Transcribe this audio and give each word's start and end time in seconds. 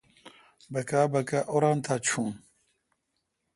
بکا 0.71 1.01
بکا 1.13 1.39
اوران 1.51 1.77
تھا 1.85 1.95
چون 2.07 2.29